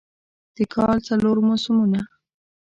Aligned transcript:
د 0.55 0.57
کال 0.73 0.97
څلور 1.07 1.37
موسمونه 1.47 2.01